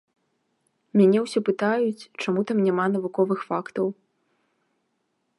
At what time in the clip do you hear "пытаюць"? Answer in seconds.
1.49-2.07